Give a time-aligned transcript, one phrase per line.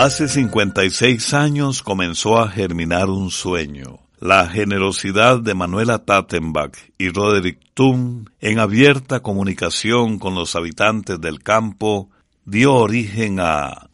[0.00, 3.98] Hace 56 años comenzó a germinar un sueño.
[4.18, 11.42] La generosidad de Manuela Tattenbach y Roderick Thun, en abierta comunicación con los habitantes del
[11.42, 12.08] campo,
[12.46, 13.90] dio origen a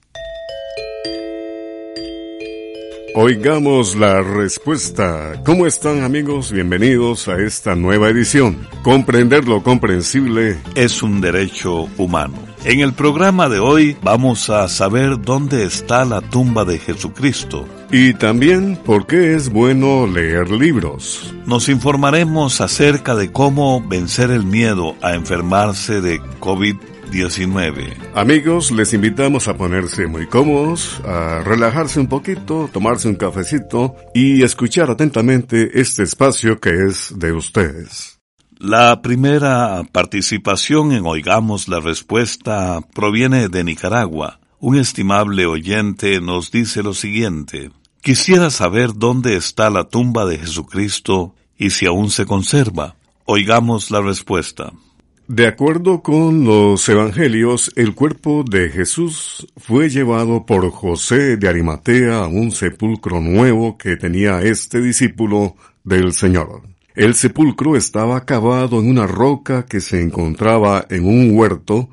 [3.17, 5.43] Oigamos la respuesta.
[5.45, 6.53] ¿Cómo están amigos?
[6.53, 8.69] Bienvenidos a esta nueva edición.
[8.85, 12.46] Comprender lo comprensible es un derecho humano.
[12.67, 17.65] En el programa de hoy vamos a saber dónde está la tumba de Jesucristo.
[17.93, 21.33] Y también por qué es bueno leer libros.
[21.47, 26.75] Nos informaremos acerca de cómo vencer el miedo a enfermarse de COVID
[27.13, 27.99] 19.
[28.17, 34.43] Amigos, les invitamos a ponerse muy cómodos, a relajarse un poquito, tomarse un cafecito y
[34.43, 38.16] escuchar atentamente este espacio que es de ustedes.
[38.59, 44.41] La primera participación en Oigamos la Respuesta proviene de Nicaragua.
[44.61, 47.71] Un estimable oyente nos dice lo siguiente.
[48.01, 52.97] Quisiera saber dónde está la tumba de Jesucristo y si aún se conserva.
[53.27, 54.73] Oigamos la respuesta.
[55.29, 62.21] De acuerdo con los evangelios, el cuerpo de Jesús fue llevado por José de Arimatea
[62.21, 66.76] a un sepulcro nuevo que tenía este discípulo del Señor.
[66.97, 71.91] El sepulcro estaba cavado en una roca que se encontraba en un huerto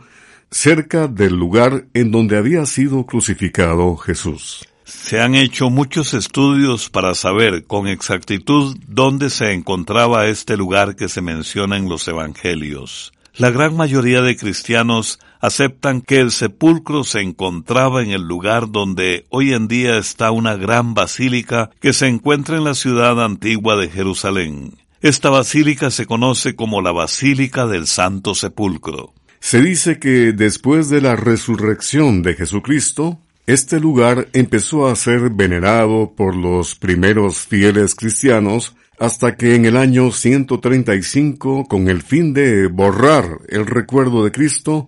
[0.50, 4.66] cerca del lugar en donde había sido crucificado Jesús.
[4.86, 11.10] Se han hecho muchos estudios para saber con exactitud dónde se encontraba este lugar que
[11.10, 13.12] se menciona en los evangelios.
[13.36, 19.26] La gran mayoría de cristianos aceptan que el sepulcro se encontraba en el lugar donde
[19.30, 23.90] hoy en día está una gran basílica que se encuentra en la ciudad antigua de
[23.90, 24.83] Jerusalén.
[25.04, 29.14] Esta basílica se conoce como la Basílica del Santo Sepulcro.
[29.42, 36.14] Se dice que después de la resurrección de Jesucristo, este lugar empezó a ser venerado
[36.16, 42.68] por los primeros fieles cristianos hasta que en el año 135, con el fin de
[42.68, 44.88] borrar el recuerdo de Cristo,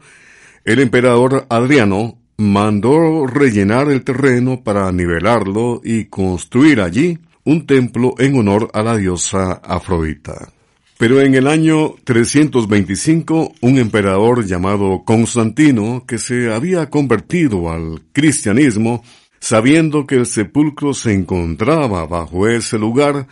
[0.63, 8.38] el emperador Adriano mandó rellenar el terreno para nivelarlo y construir allí un templo en
[8.38, 10.51] honor a la diosa Afrodita.
[10.97, 19.03] Pero en el año 325, un emperador llamado Constantino, que se había convertido al cristianismo,
[19.39, 23.28] sabiendo que el sepulcro se encontraba bajo ese lugar,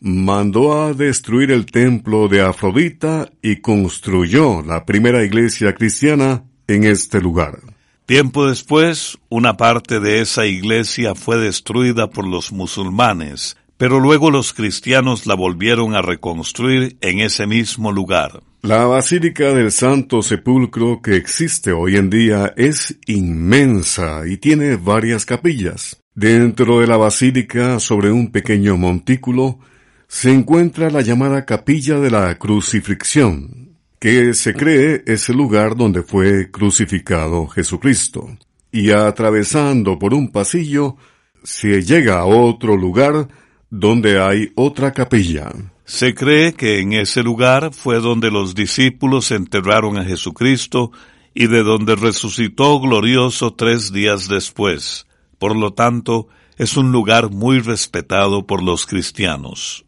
[0.00, 7.20] mandó a destruir el templo de Afrodita y construyó la primera iglesia cristiana en este
[7.20, 7.75] lugar.
[8.06, 14.52] Tiempo después, una parte de esa iglesia fue destruida por los musulmanes, pero luego los
[14.52, 18.44] cristianos la volvieron a reconstruir en ese mismo lugar.
[18.62, 25.26] La Basílica del Santo Sepulcro que existe hoy en día es inmensa y tiene varias
[25.26, 26.00] capillas.
[26.14, 29.58] Dentro de la basílica, sobre un pequeño montículo,
[30.06, 33.65] se encuentra la llamada Capilla de la Crucifixión,
[34.06, 38.38] que se cree es el lugar donde fue crucificado Jesucristo.
[38.70, 40.94] Y atravesando por un pasillo,
[41.42, 43.26] se llega a otro lugar
[43.68, 45.50] donde hay otra capilla.
[45.84, 50.92] Se cree que en ese lugar fue donde los discípulos enterraron a Jesucristo
[51.34, 55.08] y de donde resucitó glorioso tres días después.
[55.40, 56.28] Por lo tanto,
[56.58, 59.84] es un lugar muy respetado por los cristianos.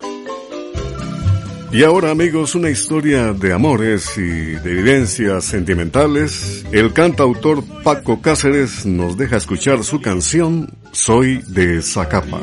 [1.70, 6.64] Y ahora amigos, una historia de amores y de vivencias sentimentales.
[6.72, 12.40] El cantautor Paco Cáceres nos deja escuchar su canción Soy de Zacapa.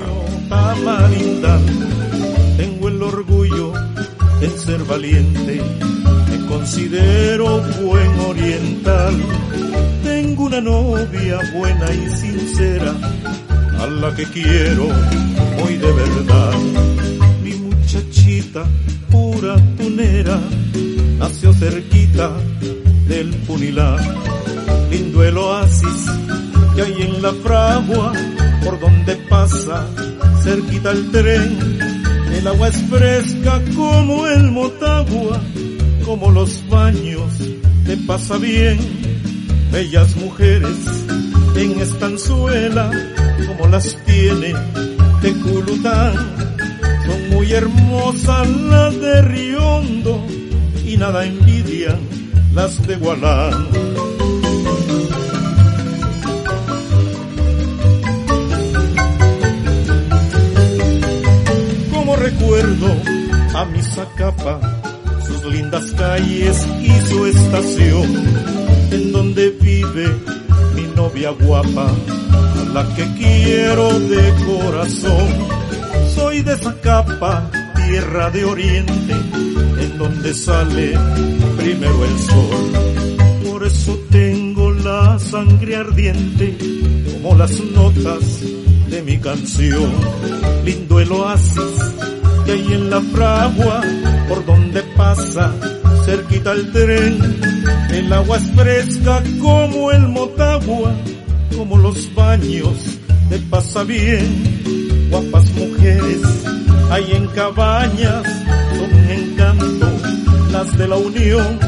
[2.58, 3.74] Tengo el orgullo
[4.40, 5.60] de ser valiente,
[6.30, 9.16] me considero buen oriental
[10.04, 12.94] Tengo una novia buena y sincera,
[13.80, 14.88] a la que quiero
[15.58, 16.54] muy de verdad.
[17.44, 18.66] Mi muchachita
[19.36, 20.40] pura tunera,
[21.20, 22.32] nació cerquita
[23.08, 24.00] del Punilar.
[24.90, 26.06] Lindo el oasis
[26.74, 28.14] que hay en la fragua,
[28.64, 29.86] por donde pasa
[30.44, 31.58] cerquita el tren.
[32.34, 35.42] El agua es fresca como el Motagua,
[36.06, 37.34] como los baños
[37.86, 38.80] te pasa bien.
[39.72, 40.78] Bellas mujeres
[41.56, 42.90] en estanzuela,
[43.48, 44.54] como las tiene
[45.22, 46.35] Teculután.
[47.36, 50.26] Muy hermosas las de Riondo
[50.86, 52.00] y nada envidian
[52.54, 53.68] las de Gualán.
[61.92, 62.88] Como recuerdo
[63.54, 64.62] a mi Zacapa,
[65.28, 68.16] sus lindas calles y su estación,
[68.92, 70.08] en donde vive
[70.74, 75.65] mi novia guapa, a la que quiero de corazón.
[76.36, 77.50] Soy de Zacapa,
[77.88, 80.92] tierra de oriente, en donde sale
[81.56, 83.50] primero el sol.
[83.50, 86.58] Por eso tengo la sangre ardiente,
[87.14, 88.42] como las notas
[88.90, 89.90] de mi canción.
[90.66, 91.94] Lindo el oasis
[92.46, 93.82] que hay en la fragua,
[94.28, 95.54] por donde pasa
[96.04, 97.18] cerquita el tren.
[97.92, 100.94] El agua es fresca como el Motagua,
[101.56, 103.00] como los baños
[103.30, 104.75] de pasa bien.
[105.10, 106.22] Guapas mujeres
[106.92, 108.24] hay en cabañas,
[108.78, 109.88] son un encanto
[110.52, 111.60] las de la Unión.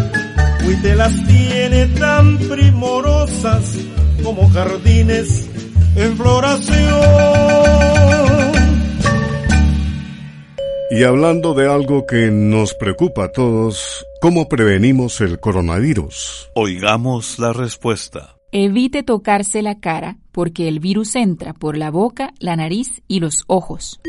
[0.81, 3.77] te las tiene tan primorosas
[4.23, 5.49] como jardines
[5.95, 7.37] en floración.
[10.89, 16.49] Y hablando de algo que nos preocupa a todos, ¿cómo prevenimos el coronavirus?
[16.53, 18.36] Oigamos la respuesta.
[18.51, 23.43] Evite tocarse la cara porque el virus entra por la boca, la nariz y los
[23.47, 23.99] ojos.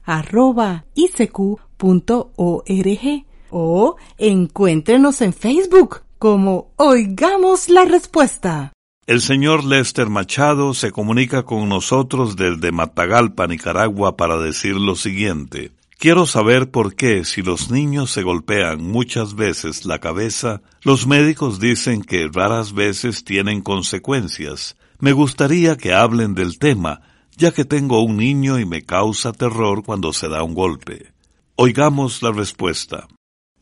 [3.50, 8.72] o encuéntrenos en Facebook como Oigamos la Respuesta.
[9.06, 15.72] El señor Lester Machado se comunica con nosotros desde Matagalpa, Nicaragua, para decir lo siguiente.
[16.00, 21.60] Quiero saber por qué, si los niños se golpean muchas veces la cabeza, los médicos
[21.60, 24.78] dicen que raras veces tienen consecuencias.
[24.98, 27.02] Me gustaría que hablen del tema,
[27.36, 31.12] ya que tengo un niño y me causa terror cuando se da un golpe.
[31.56, 33.06] Oigamos la respuesta.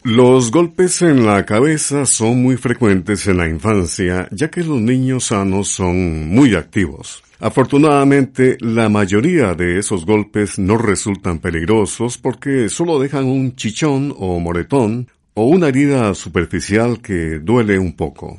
[0.05, 5.25] Los golpes en la cabeza son muy frecuentes en la infancia, ya que los niños
[5.25, 7.23] sanos son muy activos.
[7.41, 14.39] Afortunadamente, la mayoría de esos golpes no resultan peligrosos porque solo dejan un chichón o
[14.39, 18.39] moretón o una herida superficial que duele un poco.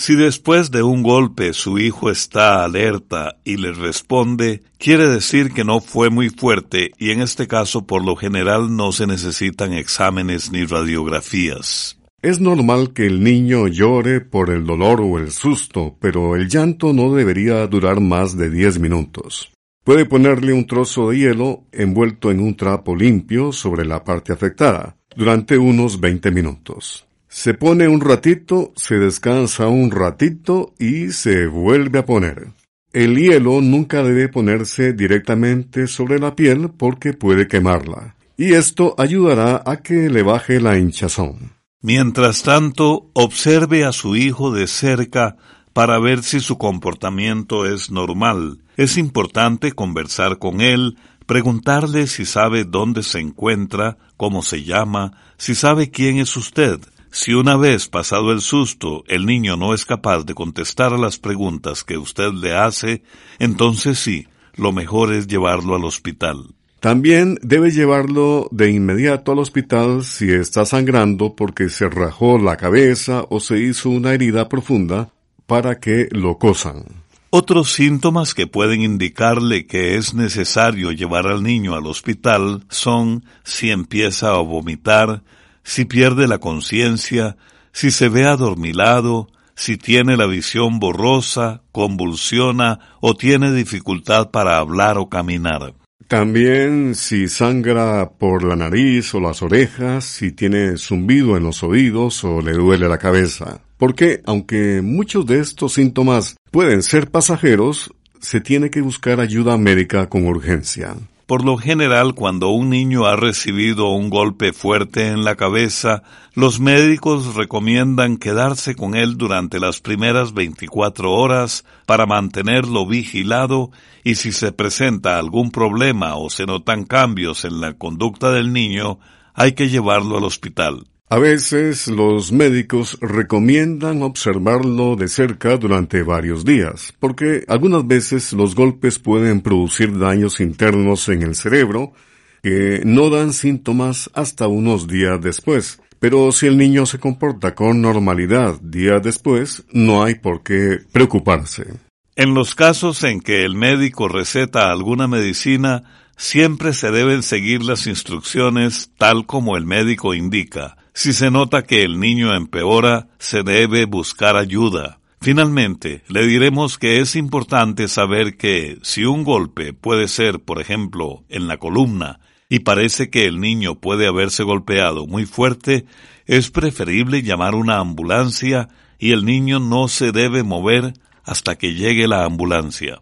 [0.00, 5.64] Si después de un golpe su hijo está alerta y le responde, quiere decir que
[5.64, 10.52] no fue muy fuerte y en este caso por lo general no se necesitan exámenes
[10.52, 11.98] ni radiografías.
[12.22, 16.92] Es normal que el niño llore por el dolor o el susto, pero el llanto
[16.92, 19.50] no debería durar más de 10 minutos.
[19.82, 24.96] Puede ponerle un trozo de hielo envuelto en un trapo limpio sobre la parte afectada
[25.16, 27.07] durante unos 20 minutos.
[27.28, 32.54] Se pone un ratito, se descansa un ratito y se vuelve a poner.
[32.92, 39.62] El hielo nunca debe ponerse directamente sobre la piel porque puede quemarla, y esto ayudará
[39.66, 41.52] a que le baje la hinchazón.
[41.82, 45.36] Mientras tanto, observe a su hijo de cerca
[45.74, 48.62] para ver si su comportamiento es normal.
[48.78, 55.54] Es importante conversar con él, preguntarle si sabe dónde se encuentra, cómo se llama, si
[55.54, 60.24] sabe quién es usted, si una vez pasado el susto el niño no es capaz
[60.24, 63.02] de contestar a las preguntas que usted le hace,
[63.38, 66.54] entonces sí, lo mejor es llevarlo al hospital.
[66.80, 73.24] También debe llevarlo de inmediato al hospital si está sangrando porque se rajó la cabeza
[73.30, 75.10] o se hizo una herida profunda
[75.46, 76.84] para que lo cosan.
[77.30, 83.70] Otros síntomas que pueden indicarle que es necesario llevar al niño al hospital son si
[83.70, 85.22] empieza a vomitar,
[85.62, 87.36] si pierde la conciencia,
[87.72, 94.98] si se ve adormilado, si tiene la visión borrosa, convulsiona o tiene dificultad para hablar
[94.98, 95.74] o caminar.
[96.06, 102.24] También si sangra por la nariz o las orejas, si tiene zumbido en los oídos
[102.24, 103.60] o le duele la cabeza.
[103.76, 110.08] Porque, aunque muchos de estos síntomas pueden ser pasajeros, se tiene que buscar ayuda médica
[110.08, 110.94] con urgencia.
[111.28, 116.58] Por lo general, cuando un niño ha recibido un golpe fuerte en la cabeza, los
[116.58, 123.70] médicos recomiendan quedarse con él durante las primeras 24 horas para mantenerlo vigilado
[124.04, 128.98] y si se presenta algún problema o se notan cambios en la conducta del niño,
[129.34, 130.86] hay que llevarlo al hospital.
[131.10, 138.54] A veces los médicos recomiendan observarlo de cerca durante varios días, porque algunas veces los
[138.54, 141.94] golpes pueden producir daños internos en el cerebro
[142.42, 145.80] que no dan síntomas hasta unos días después.
[145.98, 151.72] Pero si el niño se comporta con normalidad días después, no hay por qué preocuparse.
[152.16, 155.84] En los casos en que el médico receta alguna medicina,
[156.18, 161.84] siempre se deben seguir las instrucciones tal como el médico indica si se nota que
[161.84, 164.98] el niño empeora, se debe buscar ayuda.
[165.20, 171.22] Finalmente, le diremos que es importante saber que si un golpe puede ser, por ejemplo,
[171.28, 175.84] en la columna, y parece que el niño puede haberse golpeado muy fuerte,
[176.26, 182.08] es preferible llamar una ambulancia y el niño no se debe mover hasta que llegue
[182.08, 182.98] la ambulancia.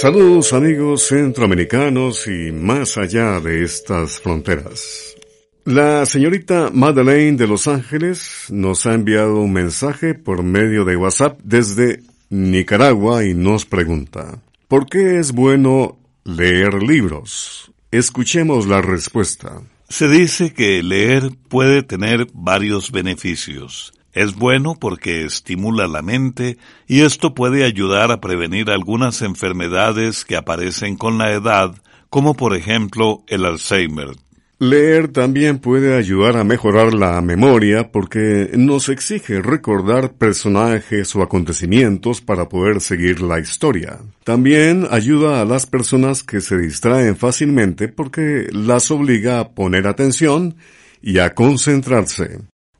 [0.00, 5.16] Saludos amigos centroamericanos y más allá de estas fronteras.
[5.64, 11.40] La señorita Madeleine de Los Ángeles nos ha enviado un mensaje por medio de WhatsApp
[11.42, 17.72] desde Nicaragua y nos pregunta, ¿por qué es bueno leer libros?
[17.90, 19.62] Escuchemos la respuesta.
[19.88, 23.94] Se dice que leer puede tener varios beneficios.
[24.16, 26.56] Es bueno porque estimula la mente
[26.86, 31.74] y esto puede ayudar a prevenir algunas enfermedades que aparecen con la edad,
[32.08, 34.16] como por ejemplo el Alzheimer.
[34.58, 42.22] Leer también puede ayudar a mejorar la memoria porque nos exige recordar personajes o acontecimientos
[42.22, 43.98] para poder seguir la historia.
[44.24, 50.56] También ayuda a las personas que se distraen fácilmente porque las obliga a poner atención
[51.02, 52.38] y a concentrarse.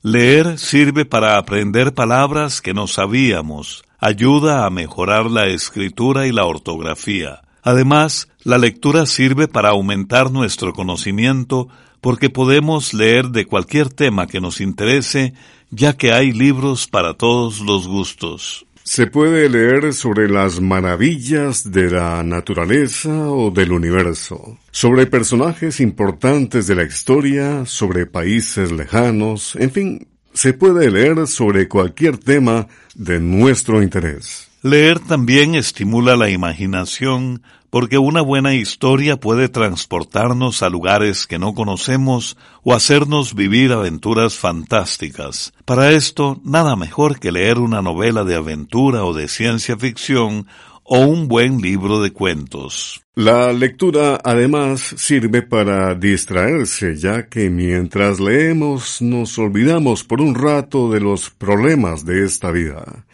[0.08, 6.44] Leer sirve para aprender palabras que no sabíamos, ayuda a mejorar la escritura y la
[6.44, 7.42] ortografía.
[7.60, 11.66] Además, la lectura sirve para aumentar nuestro conocimiento
[12.00, 15.34] porque podemos leer de cualquier tema que nos interese,
[15.70, 18.64] ya que hay libros para todos los gustos.
[18.88, 26.68] Se puede leer sobre las maravillas de la naturaleza o del universo, sobre personajes importantes
[26.68, 33.18] de la historia, sobre países lejanos, en fin, se puede leer sobre cualquier tema de
[33.18, 34.45] nuestro interés.
[34.66, 41.54] Leer también estimula la imaginación, porque una buena historia puede transportarnos a lugares que no
[41.54, 45.52] conocemos o hacernos vivir aventuras fantásticas.
[45.64, 50.48] Para esto, nada mejor que leer una novela de aventura o de ciencia ficción
[50.88, 53.02] o un buen libro de cuentos.
[53.14, 60.90] La lectura además sirve para distraerse, ya que mientras leemos nos olvidamos por un rato
[60.90, 63.06] de los problemas de esta vida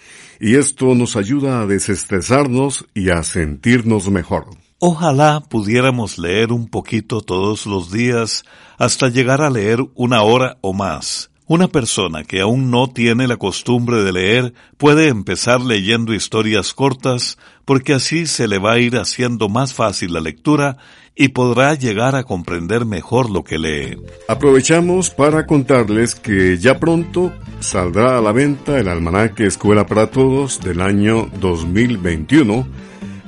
[0.43, 4.47] y esto nos ayuda a desestresarnos y a sentirnos mejor.
[4.81, 8.43] Ojalá pudiéramos leer un poquito todos los días
[8.77, 11.31] hasta llegar a leer una hora o más.
[11.53, 17.37] Una persona que aún no tiene la costumbre de leer puede empezar leyendo historias cortas
[17.67, 20.79] porque así se le va a ir haciendo más fácil la lectura
[21.15, 23.99] y podrá llegar a comprender mejor lo que lee.
[24.29, 30.59] Aprovechamos para contarles que ya pronto saldrá a la venta el almanaque Escuela para Todos
[30.59, 32.67] del año 2021,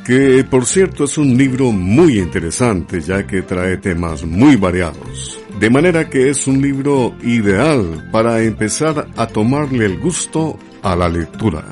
[0.06, 5.43] que por cierto es un libro muy interesante ya que trae temas muy variados.
[5.58, 11.08] De manera que es un libro ideal para empezar a tomarle el gusto a la
[11.08, 11.64] lectura.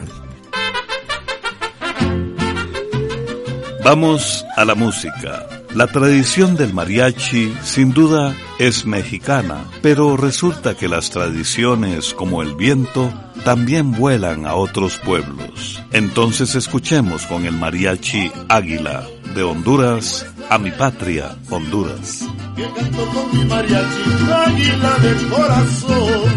[3.84, 5.48] Vamos a la música.
[5.74, 12.54] La tradición del mariachi sin duda es mexicana, pero resulta que las tradiciones como el
[12.54, 13.12] viento
[13.44, 15.82] también vuelan a otros pueblos.
[15.90, 22.26] Entonces escuchemos con el mariachi Águila de Honduras a mi patria, Honduras.
[22.74, 24.04] canto con mi mariachi
[24.46, 26.32] Águila del corazón.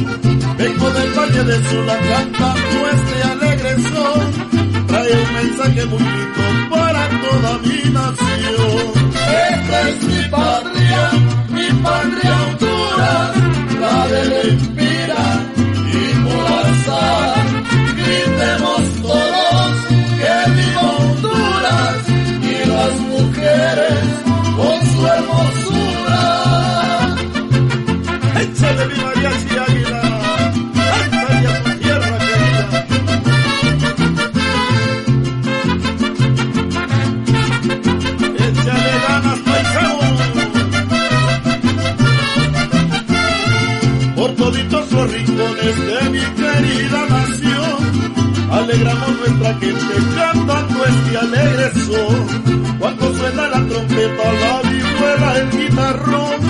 [0.57, 4.87] Vengo del valle de Sula cantando este alegre son.
[4.87, 8.85] Trae un mensaje muy lindo para toda mi nación.
[9.51, 11.11] Esta es mi patria,
[11.49, 13.31] mi patria Honduras,
[13.81, 15.23] la de la inspira
[15.93, 17.63] y morazán.
[17.97, 18.74] Gritemos
[24.95, 26.21] su hermosura.
[28.41, 30.01] Échale mi mariachi águila,
[31.01, 32.67] échale a su tierra querida.
[38.47, 39.99] Échale ganas, paisano.
[44.15, 47.77] Por toditos los rincones de mi querida nación,
[48.51, 52.45] alegramos nuestra gente cantando este alegre son.
[52.79, 54.64] Cuando suena la trompeta, la
[55.15, 56.41] el guitarrón,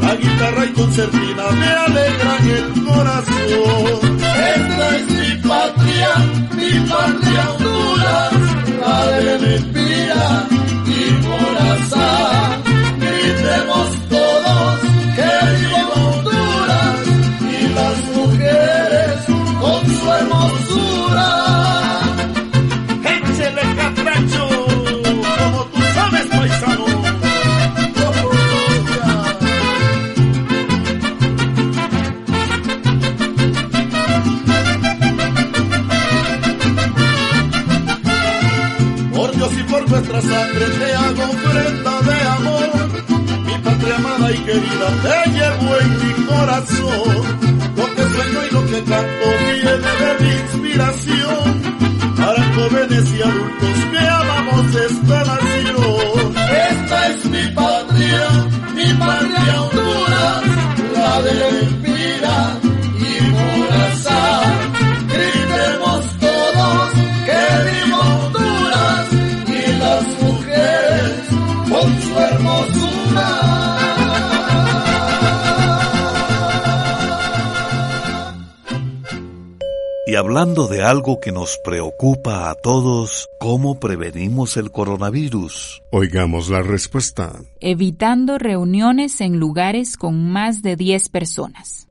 [0.00, 4.20] la guitarra y concertina me alegran el corazón.
[4.20, 6.08] Esta es mi patria,
[6.56, 8.32] mi patria Honduras,
[8.80, 10.46] la de Lempira
[10.86, 12.62] y Morazán.
[12.98, 14.80] Gritemos todos
[15.16, 16.98] que viva Honduras
[17.40, 19.16] y las mujeres
[19.60, 21.41] con su hermosura.
[40.12, 42.70] Nuestra sangre te hago ofrenda de amor.
[43.46, 47.16] Mi patria amada y querida te llevo en mi corazón.
[47.76, 51.62] Lo que sueño y lo que canto viene de mi inspiración.
[52.16, 55.41] Para jóvenes y adultos que amamos esta nación.
[80.22, 85.82] Hablando de algo que nos preocupa a todos, ¿cómo prevenimos el coronavirus?
[85.90, 87.32] Oigamos la respuesta.
[87.58, 91.88] Evitando reuniones en lugares con más de 10 personas.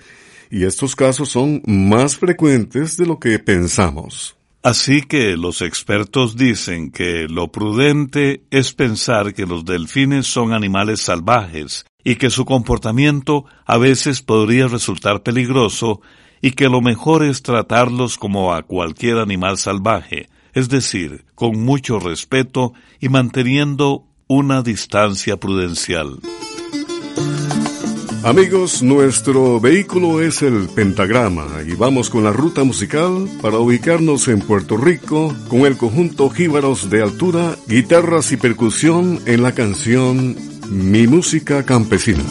[0.49, 4.35] y estos casos son más frecuentes de lo que pensamos.
[4.63, 11.01] Así que los expertos dicen que lo prudente es pensar que los delfines son animales
[11.01, 16.01] salvajes y que su comportamiento a veces podría resultar peligroso
[16.41, 21.99] y que lo mejor es tratarlos como a cualquier animal salvaje, es decir, con mucho
[21.99, 26.19] respeto y manteniendo una distancia prudencial.
[28.23, 34.41] Amigos, nuestro vehículo es el pentagrama y vamos con la ruta musical para ubicarnos en
[34.41, 40.35] Puerto Rico con el conjunto Jíbaros de Altura, guitarras y percusión en la canción
[40.69, 42.25] Mi Música Campesina.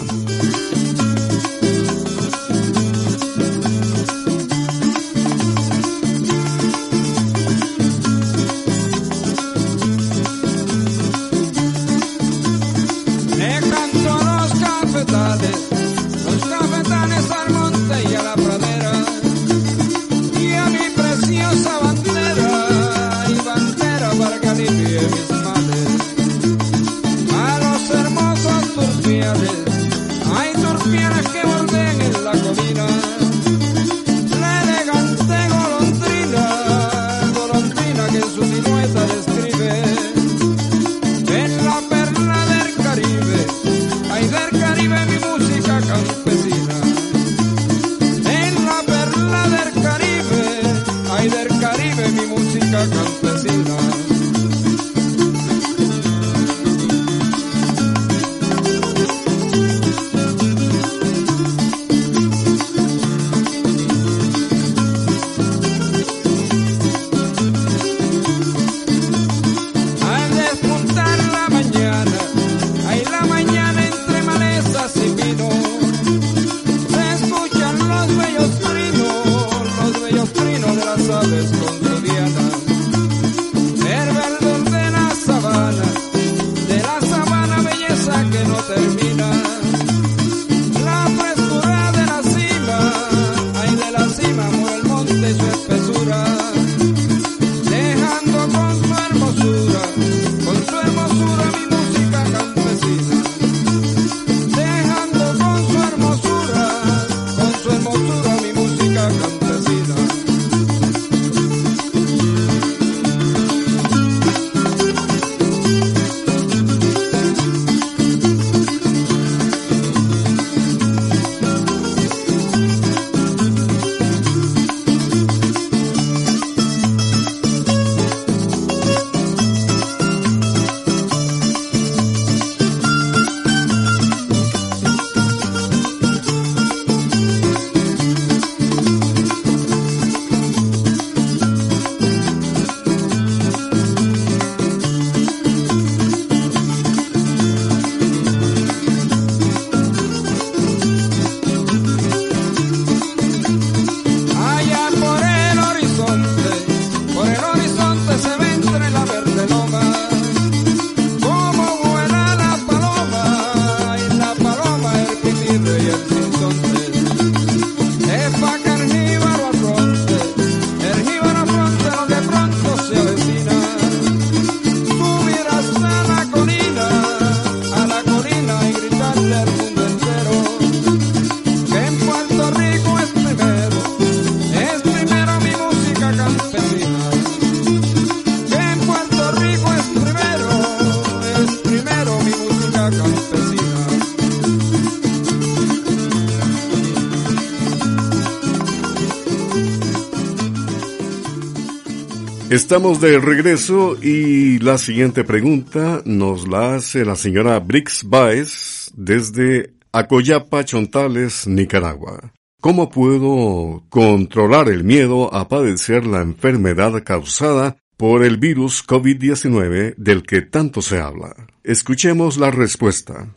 [202.69, 209.73] Estamos de regreso y la siguiente pregunta nos la hace la señora Brix Baez desde
[209.91, 212.35] Acoyapa, Chontales, Nicaragua.
[212.61, 220.23] ¿Cómo puedo controlar el miedo a padecer la enfermedad causada por el virus COVID-19 del
[220.23, 221.35] que tanto se habla?
[221.65, 223.35] Escuchemos la respuesta.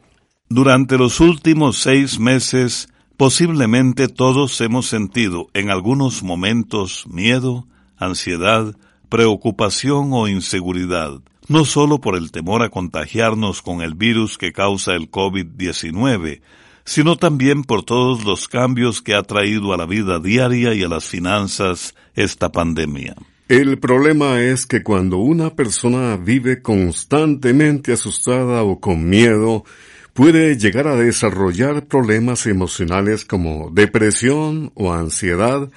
[0.50, 7.66] Durante los últimos seis meses, posiblemente todos hemos sentido en algunos momentos miedo,
[7.96, 8.76] ansiedad,
[9.12, 11.20] preocupación o inseguridad,
[11.50, 16.40] no solo por el temor a contagiarnos con el virus que causa el COVID-19,
[16.86, 20.88] sino también por todos los cambios que ha traído a la vida diaria y a
[20.88, 23.16] las finanzas esta pandemia.
[23.50, 29.66] El problema es que cuando una persona vive constantemente asustada o con miedo,
[30.14, 35.70] puede llegar a desarrollar problemas emocionales como depresión o ansiedad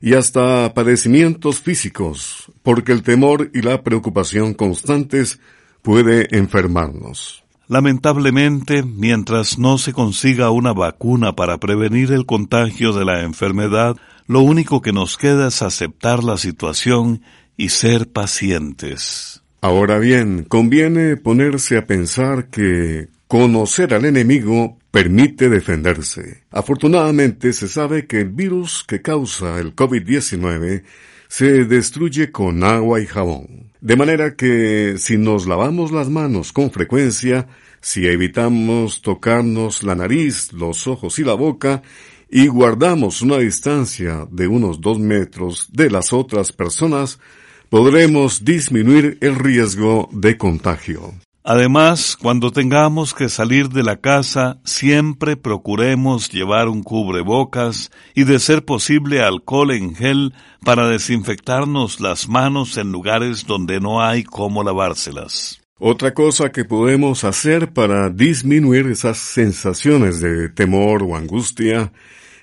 [0.00, 5.40] y hasta padecimientos físicos, porque el temor y la preocupación constantes
[5.82, 7.44] puede enfermarnos.
[7.68, 13.96] Lamentablemente, mientras no se consiga una vacuna para prevenir el contagio de la enfermedad,
[14.26, 17.22] lo único que nos queda es aceptar la situación
[17.56, 19.42] y ser pacientes.
[19.60, 26.42] Ahora bien, conviene ponerse a pensar que conocer al enemigo permite defenderse.
[26.50, 30.82] Afortunadamente se sabe que el virus que causa el COVID-19
[31.30, 33.70] se destruye con agua y jabón.
[33.80, 37.46] De manera que si nos lavamos las manos con frecuencia,
[37.80, 41.82] si evitamos tocarnos la nariz, los ojos y la boca,
[42.28, 47.20] y guardamos una distancia de unos dos metros de las otras personas,
[47.68, 51.14] podremos disminuir el riesgo de contagio.
[51.42, 58.38] Además, cuando tengamos que salir de la casa, siempre procuremos llevar un cubrebocas y de
[58.38, 64.62] ser posible alcohol en gel para desinfectarnos las manos en lugares donde no hay cómo
[64.62, 65.62] lavárselas.
[65.78, 71.90] Otra cosa que podemos hacer para disminuir esas sensaciones de temor o angustia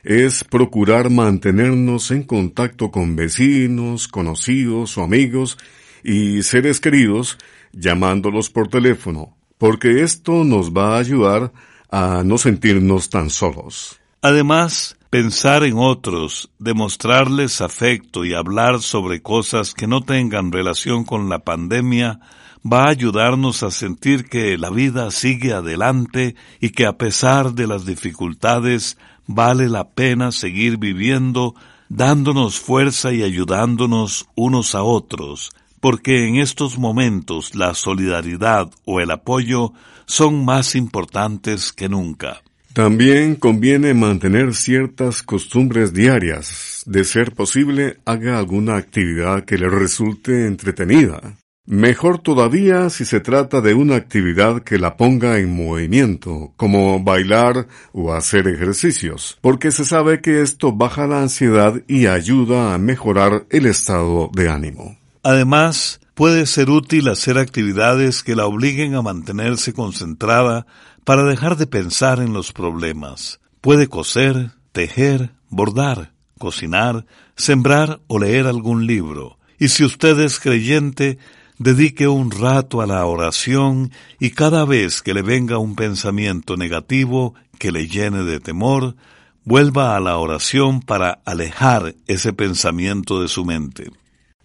[0.04, 5.60] es procurar mantenernos en contacto con vecinos, conocidos o amigos
[6.04, 7.38] y seres queridos
[7.74, 11.52] llamándolos por teléfono, porque esto nos va a ayudar
[11.90, 14.00] a no sentirnos tan solos.
[14.22, 21.30] Además, pensar en otros, demostrarles afecto y hablar sobre cosas que no tengan relación con
[21.30, 22.20] la pandemia
[22.66, 27.68] va a ayudarnos a sentir que la vida sigue adelante y que a pesar de
[27.68, 31.56] las dificultades vale la pena seguir viviendo,
[31.90, 39.12] dándonos fuerza y ayudándonos unos a otros, porque en estos momentos la solidaridad o el
[39.12, 39.74] apoyo
[40.06, 42.42] son más importantes que nunca.
[42.74, 46.84] También conviene mantener ciertas costumbres diarias.
[46.86, 51.38] De ser posible, haga alguna actividad que le resulte entretenida.
[51.66, 57.68] Mejor todavía si se trata de una actividad que la ponga en movimiento, como bailar
[57.92, 63.48] o hacer ejercicios, porque se sabe que esto baja la ansiedad y ayuda a mejorar
[63.50, 64.98] el estado de ánimo.
[65.28, 70.66] Además, puede ser útil hacer actividades que la obliguen a mantenerse concentrada
[71.04, 73.42] para dejar de pensar en los problemas.
[73.60, 79.38] Puede coser, tejer, bordar, cocinar, sembrar o leer algún libro.
[79.60, 81.18] Y si usted es creyente,
[81.58, 87.34] dedique un rato a la oración y cada vez que le venga un pensamiento negativo
[87.60, 88.96] que le llene de temor,
[89.44, 93.92] vuelva a la oración para alejar ese pensamiento de su mente.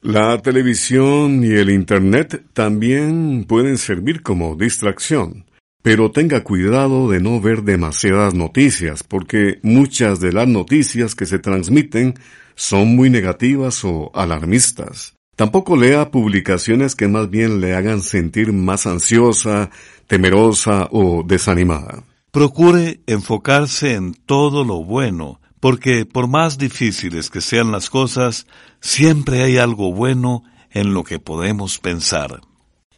[0.02, 5.44] La televisión y el Internet también pueden servir como distracción,
[5.80, 11.38] pero tenga cuidado de no ver demasiadas noticias, porque muchas de las noticias que se
[11.38, 12.14] transmiten
[12.56, 15.14] son muy negativas o alarmistas.
[15.36, 19.70] Tampoco lea publicaciones que más bien le hagan sentir más ansiosa,
[20.08, 22.02] temerosa o desanimada.
[22.32, 28.48] Procure enfocarse en todo lo bueno, porque por más difíciles que sean las cosas,
[28.80, 32.40] siempre hay algo bueno en lo que podemos pensar.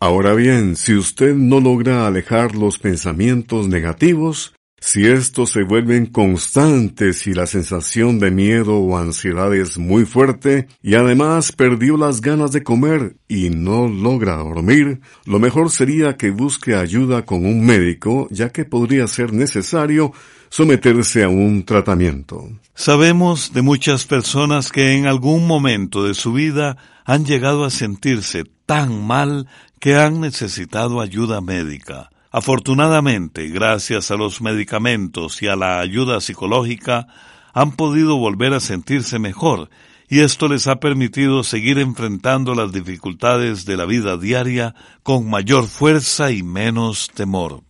[0.00, 4.54] Ahora bien, si usted no logra alejar los pensamientos negativos,
[4.86, 10.68] si estos se vuelven constantes y la sensación de miedo o ansiedad es muy fuerte
[10.82, 16.30] y además perdió las ganas de comer y no logra dormir, lo mejor sería que
[16.30, 20.12] busque ayuda con un médico ya que podría ser necesario
[20.50, 22.46] someterse a un tratamiento.
[22.74, 28.44] Sabemos de muchas personas que en algún momento de su vida han llegado a sentirse
[28.66, 29.48] tan mal
[29.80, 32.10] que han necesitado ayuda médica.
[32.36, 37.06] Afortunadamente, gracias a los medicamentos y a la ayuda psicológica,
[37.52, 39.70] han podido volver a sentirse mejor
[40.08, 45.68] y esto les ha permitido seguir enfrentando las dificultades de la vida diaria con mayor
[45.68, 47.62] fuerza y menos temor.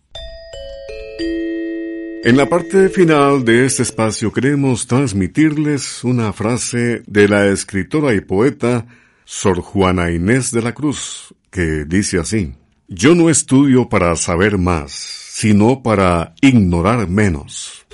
[2.23, 8.21] En la parte final de este espacio queremos transmitirles una frase de la escritora y
[8.21, 8.87] poeta
[9.25, 12.55] Sor Juana Inés de la Cruz, que dice así,
[12.87, 17.84] Yo no estudio para saber más, sino para ignorar menos.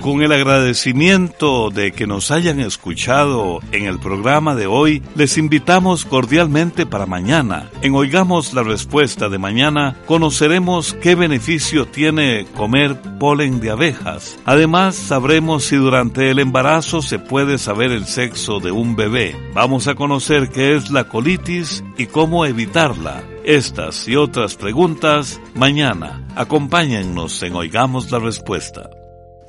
[0.00, 6.06] Con el agradecimiento de que nos hayan escuchado en el programa de hoy, les invitamos
[6.06, 7.68] cordialmente para mañana.
[7.82, 14.38] En Oigamos la Respuesta de mañana, conoceremos qué beneficio tiene comer polen de abejas.
[14.46, 19.36] Además, sabremos si durante el embarazo se puede saber el sexo de un bebé.
[19.52, 23.22] Vamos a conocer qué es la colitis y cómo evitarla.
[23.44, 26.26] Estas y otras preguntas mañana.
[26.36, 28.88] Acompáñennos en Oigamos la Respuesta.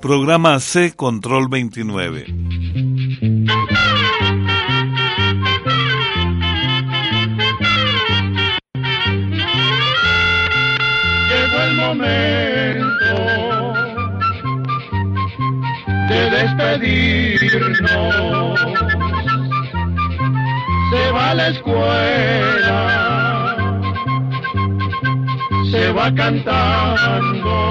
[0.02, 2.26] Programa C Control 29.
[11.30, 13.14] Llegó el momento
[16.10, 17.80] de despedirnos.
[20.90, 22.80] Se va a la escuela,
[25.70, 27.62] se va cantando